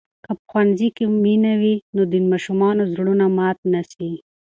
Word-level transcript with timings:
که 0.25 0.31
په 0.37 0.41
ښوونځي 0.49 0.89
کې 0.95 1.05
مینه 1.23 1.53
وي، 1.61 1.75
نو 1.95 2.01
د 2.11 2.13
ماشومانو 2.31 2.83
زړونه 2.93 3.25
مات 3.37 3.57
نه 3.73 3.81
سي. 3.91 4.11